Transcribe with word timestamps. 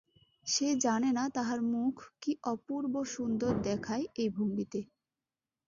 সে 0.47 0.67
জানে 0.77 1.09
না 1.11 1.25
তাহার 1.35 1.59
মুখ 1.73 1.93
কি 2.21 2.31
অপূর্ব 2.45 2.93
সুন্দর 3.13 3.51
দেখায় 3.61 4.05
এই 4.15 4.29
ভঙ্গিতে। 4.29 4.79